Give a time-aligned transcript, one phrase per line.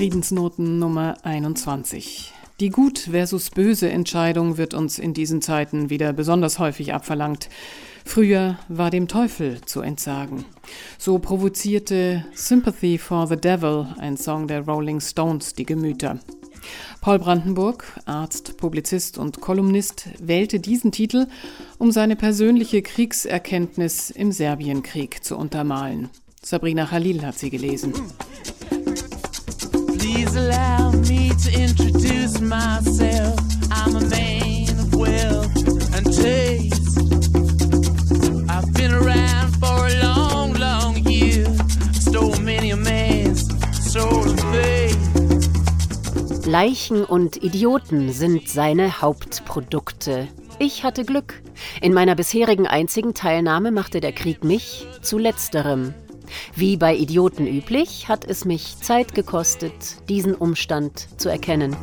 [0.00, 2.32] Friedensnoten Nummer 21.
[2.58, 7.50] Die Gut versus Böse Entscheidung wird uns in diesen Zeiten wieder besonders häufig abverlangt.
[8.06, 10.46] Früher war dem Teufel zu entsagen.
[10.96, 16.18] So provozierte Sympathy for the Devil, ein Song der Rolling Stones, die Gemüter.
[17.02, 21.26] Paul Brandenburg, Arzt, Publizist und Kolumnist, wählte diesen Titel,
[21.76, 26.08] um seine persönliche Kriegserkenntnis im Serbienkrieg zu untermalen.
[26.42, 27.92] Sabrina Khalil hat sie gelesen.
[30.20, 33.40] Please allow me to introduce myself.
[33.70, 35.56] I'm a man of wealth
[35.96, 36.98] and taste.
[38.50, 41.46] I've been around for a long, long year.
[41.94, 43.48] Stole many a man's
[43.90, 44.98] soul of faith.
[46.46, 50.28] Leichen und Idioten sind seine Hauptprodukte.
[50.58, 51.40] Ich hatte Glück.
[51.80, 55.94] In meiner bisherigen einzigen Teilnahme machte der Krieg mich zu letzterem.
[56.54, 59.72] Wie bei Idioten üblich, hat es mich Zeit gekostet,
[60.08, 61.76] diesen Umstand zu erkennen.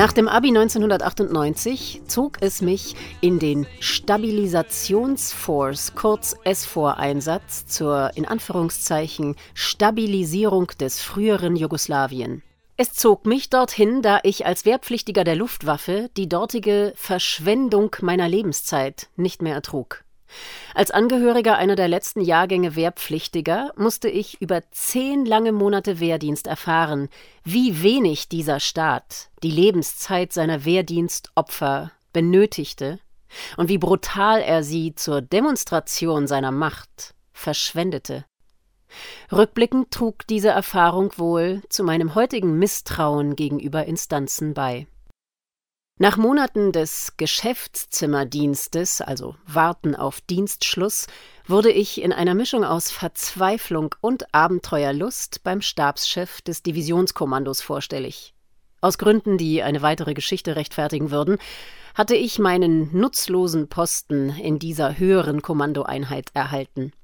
[0.00, 9.36] Nach dem Abi 1998 zog es mich in den Stabilisationsforce, kurz SFOR-Einsatz zur in Anführungszeichen
[9.52, 12.42] Stabilisierung des früheren Jugoslawien.
[12.78, 19.10] Es zog mich dorthin, da ich als Wehrpflichtiger der Luftwaffe die dortige Verschwendung meiner Lebenszeit
[19.16, 20.04] nicht mehr ertrug.
[20.74, 27.08] Als Angehöriger einer der letzten Jahrgänge Wehrpflichtiger musste ich über zehn lange Monate Wehrdienst erfahren,
[27.44, 33.00] wie wenig dieser Staat die Lebenszeit seiner Wehrdienstopfer benötigte
[33.56, 38.24] und wie brutal er sie zur Demonstration seiner Macht verschwendete.
[39.30, 44.86] Rückblickend trug diese Erfahrung wohl zu meinem heutigen Misstrauen gegenüber Instanzen bei.
[46.02, 51.08] Nach Monaten des Geschäftszimmerdienstes, also Warten auf Dienstschluss,
[51.46, 58.32] wurde ich in einer Mischung aus Verzweiflung und Abenteuerlust beim Stabschef des Divisionskommandos vorstellig.
[58.80, 61.36] Aus Gründen, die eine weitere Geschichte rechtfertigen würden,
[61.94, 66.94] hatte ich meinen nutzlosen Posten in dieser höheren Kommandoeinheit erhalten.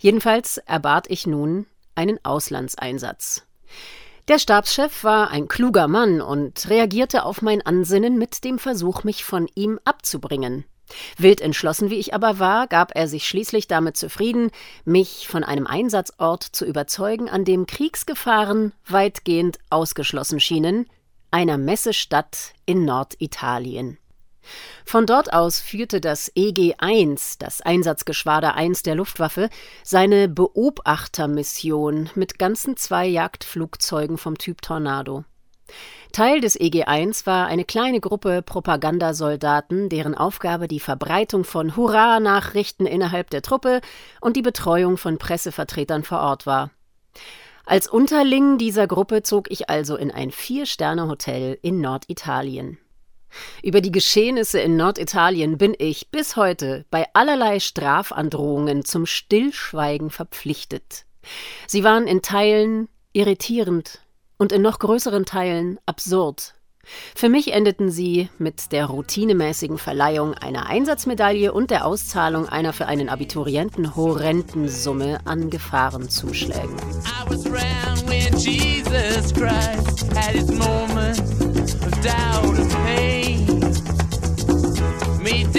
[0.00, 3.46] Jedenfalls erbat ich nun einen Auslandseinsatz.
[4.28, 9.22] Der Stabschef war ein kluger Mann und reagierte auf mein Ansinnen mit dem Versuch, mich
[9.22, 10.64] von ihm abzubringen.
[11.18, 14.50] Wild entschlossen wie ich aber war, gab er sich schließlich damit zufrieden,
[14.86, 20.86] mich von einem Einsatzort zu überzeugen, an dem Kriegsgefahren weitgehend ausgeschlossen schienen,
[21.30, 23.98] einer Messestadt in Norditalien.
[24.84, 29.48] Von dort aus führte das EG-1, das Einsatzgeschwader 1 der Luftwaffe,
[29.82, 35.24] seine Beobachtermission mit ganzen zwei Jagdflugzeugen vom Typ Tornado.
[36.12, 43.30] Teil des EG-1 war eine kleine Gruppe Propagandasoldaten, deren Aufgabe die Verbreitung von Hurra-Nachrichten innerhalb
[43.30, 43.80] der Truppe
[44.20, 46.70] und die Betreuung von Pressevertretern vor Ort war.
[47.66, 52.78] Als Unterling dieser Gruppe zog ich also in ein Vier-Sterne-Hotel in Norditalien.
[53.62, 61.04] Über die Geschehnisse in Norditalien bin ich bis heute bei allerlei Strafandrohungen zum Stillschweigen verpflichtet.
[61.66, 64.00] Sie waren in Teilen irritierend
[64.36, 66.54] und in noch größeren Teilen absurd.
[67.14, 72.86] Für mich endeten sie mit der routinemäßigen Verleihung einer Einsatzmedaille und der Auszahlung einer für
[72.86, 76.76] einen Abiturienten horrenden Summe an Gefahrenzuschlägen.
[82.06, 82.83] I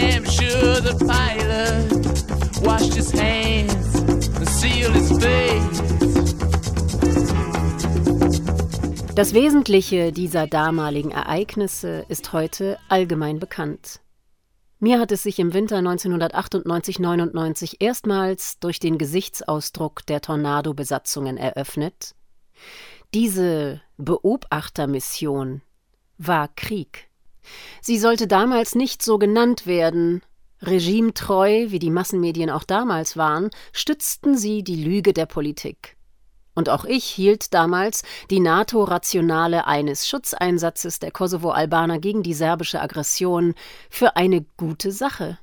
[0.00, 3.94] damn sure the pilot washed his hands
[4.36, 5.82] and sealed his face.
[9.14, 14.00] Das Wesentliche dieser damaligen Ereignisse ist heute allgemein bekannt.
[14.78, 22.14] Mir hat es sich im Winter 1998-99 erstmals durch den Gesichtsausdruck der Tornado-Besatzungen eröffnet.
[23.14, 25.62] Diese Beobachtermission
[26.18, 27.08] war Krieg.
[27.80, 30.22] Sie sollte damals nicht so genannt werden.
[30.62, 35.96] Regimetreu, wie die Massenmedien auch damals waren, stützten sie die Lüge der Politik.
[36.54, 43.54] Und auch ich hielt damals die NATO-Rationale eines Schutzeinsatzes der Kosovo-Albaner gegen die serbische Aggression
[43.90, 45.38] für eine gute Sache.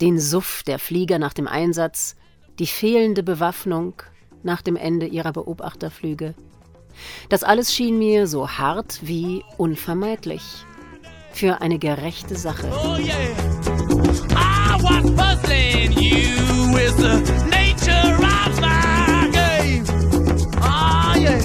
[0.00, 2.14] Den Suff der Flieger nach dem Einsatz,
[2.60, 3.94] die fehlende Bewaffnung
[4.44, 6.34] nach dem Ende ihrer Beobachterflüge.
[7.28, 10.64] Das alles schien mir so hart wie unvermeidlich
[11.36, 12.68] für eine gerechte Sache.
[12.72, 13.14] Oh yeah.
[14.30, 17.20] I was puzzling you with the
[17.50, 19.84] nature of my game.
[20.60, 21.40] Oh yeah.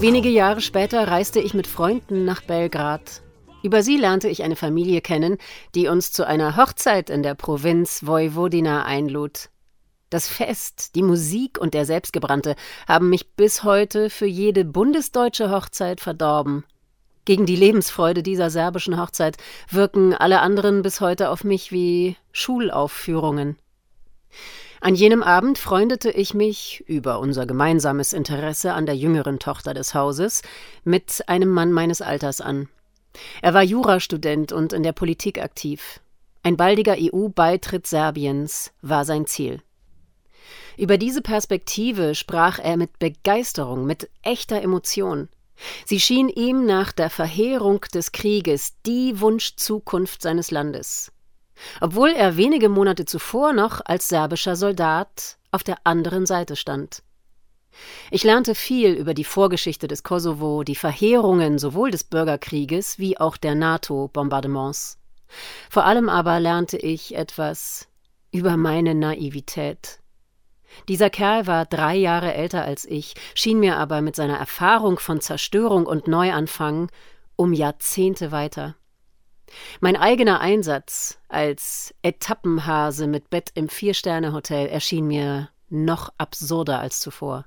[0.00, 3.22] Wenige Jahre später reiste ich mit Freunden nach Belgrad.
[3.62, 5.36] Über sie lernte ich eine Familie kennen,
[5.74, 9.50] die uns zu einer Hochzeit in der Provinz Vojvodina einlud.
[10.10, 12.54] Das Fest, die Musik und der Selbstgebrannte
[12.86, 16.64] haben mich bis heute für jede bundesdeutsche Hochzeit verdorben.
[17.28, 19.36] Gegen die Lebensfreude dieser serbischen Hochzeit
[19.68, 23.58] wirken alle anderen bis heute auf mich wie Schulaufführungen.
[24.80, 29.92] An jenem Abend freundete ich mich, über unser gemeinsames Interesse an der jüngeren Tochter des
[29.92, 30.40] Hauses,
[30.84, 32.70] mit einem Mann meines Alters an.
[33.42, 36.00] Er war Jurastudent und in der Politik aktiv.
[36.42, 39.60] Ein baldiger EU-Beitritt Serbiens war sein Ziel.
[40.78, 45.28] Über diese Perspektive sprach er mit Begeisterung, mit echter Emotion.
[45.84, 51.12] Sie schien ihm nach der Verheerung des Krieges die Wunschzukunft seines Landes.
[51.80, 57.02] Obwohl er wenige Monate zuvor noch als serbischer Soldat auf der anderen Seite stand.
[58.10, 63.36] Ich lernte viel über die Vorgeschichte des Kosovo, die Verheerungen sowohl des Bürgerkrieges wie auch
[63.36, 64.98] der NATO-Bombardements.
[65.70, 67.88] Vor allem aber lernte ich etwas
[68.30, 69.97] über meine Naivität.
[70.86, 75.20] Dieser Kerl war drei Jahre älter als ich, schien mir aber mit seiner Erfahrung von
[75.20, 76.90] Zerstörung und Neuanfang
[77.36, 78.76] um Jahrzehnte weiter.
[79.80, 87.46] Mein eigener Einsatz als Etappenhase mit Bett im Vier-Sterne-Hotel erschien mir noch absurder als zuvor.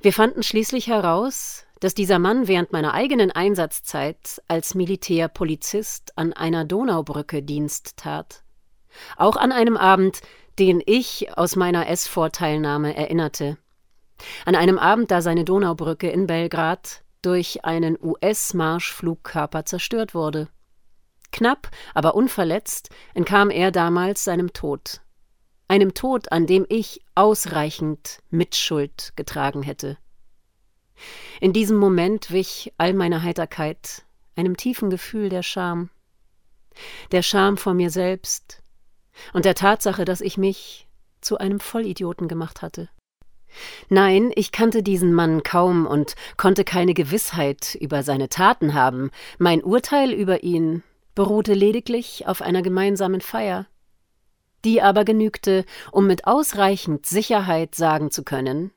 [0.00, 6.64] Wir fanden schließlich heraus, dass dieser Mann während meiner eigenen Einsatzzeit als Militärpolizist an einer
[6.64, 8.42] Donaubrücke Dienst tat.
[9.16, 10.20] Auch an einem Abend,
[10.60, 13.56] den ich aus meiner S-Vorteilnahme erinnerte.
[14.44, 20.48] An einem Abend, da seine Donaubrücke in Belgrad durch einen US-Marschflugkörper zerstört wurde.
[21.32, 25.00] Knapp, aber unverletzt entkam er damals seinem Tod.
[25.66, 29.96] Einem Tod, an dem ich ausreichend Mitschuld getragen hätte.
[31.40, 34.04] In diesem Moment wich all meine Heiterkeit
[34.36, 35.88] einem tiefen Gefühl der Scham.
[37.12, 38.59] Der Scham vor mir selbst,
[39.32, 40.88] und der Tatsache, dass ich mich
[41.20, 42.88] zu einem Vollidioten gemacht hatte.
[43.88, 49.10] Nein, ich kannte diesen Mann kaum und konnte keine Gewissheit über seine Taten haben.
[49.38, 50.82] Mein Urteil über ihn
[51.14, 53.66] beruhte lediglich auf einer gemeinsamen Feier.
[54.64, 58.70] Die aber genügte, um mit ausreichend Sicherheit sagen zu können,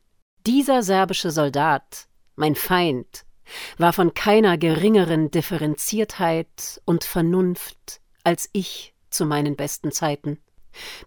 [0.48, 3.26] dieser serbische Soldat, mein Feind,
[3.78, 10.40] war von keiner geringeren Differenziertheit und Vernunft als ich zu meinen besten Zeiten.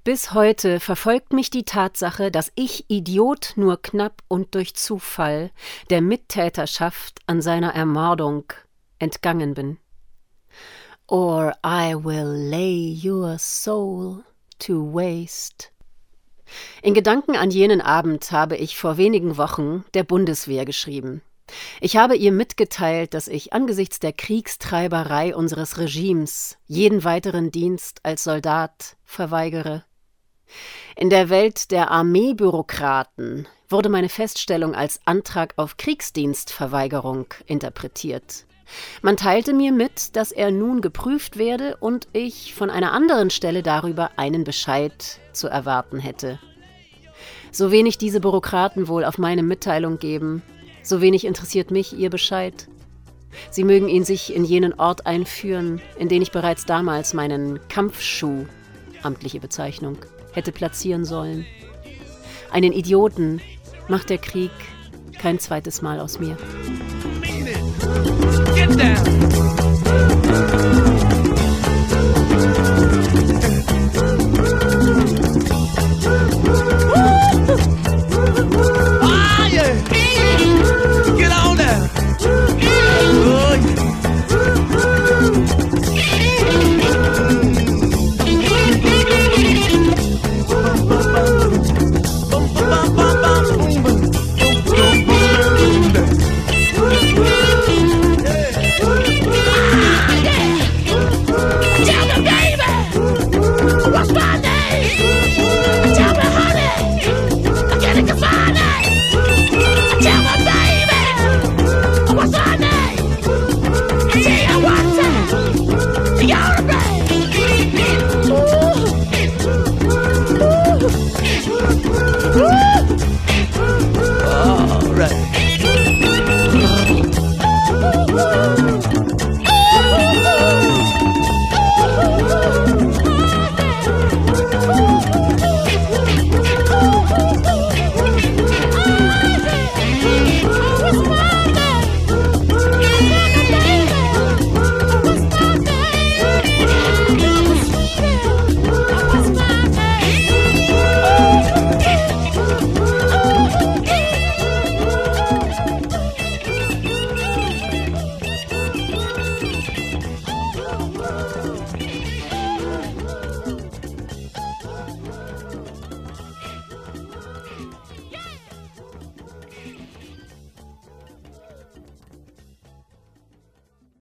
[0.04, 5.50] Bis heute verfolgt mich die Tatsache, dass ich Idiot nur knapp und durch Zufall
[5.90, 8.44] der Mittäterschaft an seiner Ermordung
[8.98, 9.78] entgangen bin.
[11.08, 14.24] Or I will lay your soul
[14.60, 15.70] to waste.
[16.82, 21.22] In Gedanken an jenen Abend habe ich vor wenigen Wochen der Bundeswehr geschrieben.
[21.80, 28.24] Ich habe ihr mitgeteilt, dass ich angesichts der Kriegstreiberei unseres Regimes jeden weiteren Dienst als
[28.24, 29.84] Soldat verweigere.
[30.96, 38.46] In der Welt der Armeebürokraten wurde meine Feststellung als Antrag auf Kriegsdienstverweigerung interpretiert.
[39.02, 43.62] Man teilte mir mit, dass er nun geprüft werde und ich von einer anderen Stelle
[43.62, 46.40] darüber einen Bescheid zu erwarten hätte.
[47.52, 50.42] So wenig diese Bürokraten wohl auf meine Mitteilung geben,
[50.86, 52.68] so wenig interessiert mich ihr Bescheid.
[53.50, 58.46] Sie mögen ihn sich in jenen Ort einführen, in den ich bereits damals meinen Kampfschuh,
[59.02, 59.98] amtliche Bezeichnung,
[60.32, 61.44] hätte platzieren sollen.
[62.50, 63.40] Einen Idioten
[63.88, 64.52] macht der Krieg
[65.18, 66.36] kein zweites Mal aus mir.